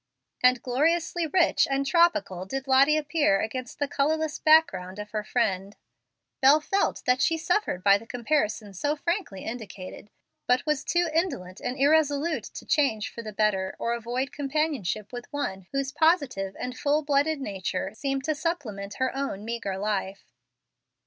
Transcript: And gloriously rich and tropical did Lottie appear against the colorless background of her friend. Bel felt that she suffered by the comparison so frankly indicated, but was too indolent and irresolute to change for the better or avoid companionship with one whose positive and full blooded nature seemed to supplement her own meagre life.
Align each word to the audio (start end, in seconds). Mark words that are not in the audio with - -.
And 0.41 0.63
gloriously 0.63 1.27
rich 1.27 1.67
and 1.69 1.85
tropical 1.85 2.47
did 2.47 2.67
Lottie 2.67 2.97
appear 2.97 3.39
against 3.39 3.77
the 3.77 3.87
colorless 3.87 4.39
background 4.39 4.97
of 4.97 5.11
her 5.11 5.23
friend. 5.23 5.75
Bel 6.41 6.59
felt 6.59 7.03
that 7.05 7.21
she 7.21 7.37
suffered 7.37 7.83
by 7.83 7.99
the 7.99 8.07
comparison 8.07 8.73
so 8.73 8.95
frankly 8.95 9.45
indicated, 9.45 10.09
but 10.47 10.65
was 10.65 10.83
too 10.83 11.07
indolent 11.13 11.59
and 11.63 11.77
irresolute 11.77 12.45
to 12.45 12.65
change 12.65 13.09
for 13.13 13.21
the 13.21 13.31
better 13.31 13.75
or 13.77 13.93
avoid 13.93 14.31
companionship 14.31 15.13
with 15.13 15.31
one 15.31 15.67
whose 15.71 15.91
positive 15.91 16.55
and 16.59 16.75
full 16.75 17.03
blooded 17.03 17.39
nature 17.39 17.93
seemed 17.93 18.23
to 18.23 18.33
supplement 18.33 18.95
her 18.95 19.15
own 19.15 19.45
meagre 19.45 19.77
life. 19.77 20.33